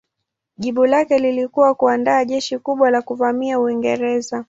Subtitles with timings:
[0.57, 4.39] Jibu lake lilikuwa kuandaa jeshi kubwa la kuvamia Uingereza.